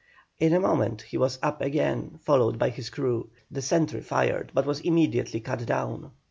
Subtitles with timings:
[0.39, 3.29] In a moment he was up again, followed by his crew.
[3.51, 6.09] The sentry fired, but was immediately cut down.